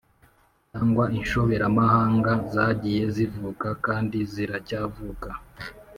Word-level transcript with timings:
cyangwa 0.69 1.03
inshoberamahanga 1.17 2.31
zagiye 2.53 3.03
zivuka 3.15 3.67
kandi 3.85 4.17
ziracyavuka.” 4.31 5.29